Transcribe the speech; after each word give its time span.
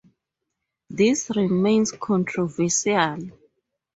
This 0.89 1.29
remains 1.29 1.91
controversial. 1.91 3.17